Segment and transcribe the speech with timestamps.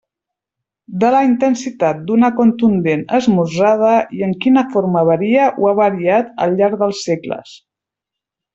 [1.01, 6.57] De la intensitat d'una contundent esmorzada i en quina forma varia o ha variat al
[6.63, 7.57] llarg dels segles.